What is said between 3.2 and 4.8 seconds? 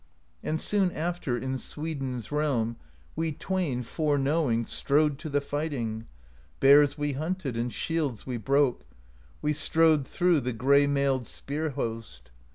twain fore knowing